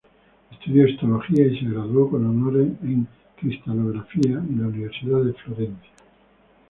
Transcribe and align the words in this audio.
Estudió 0.51 0.87
histología 0.87 1.45
y 1.45 1.59
se 1.59 1.65
graduó 1.65 2.09
con 2.09 2.25
honores 2.25 2.69
en 2.81 3.07
cristalografía 3.37 4.31
en 4.39 4.59
la 4.59 4.67
Universidad 4.69 5.23
de 5.23 5.33
Florencia. 5.33 5.91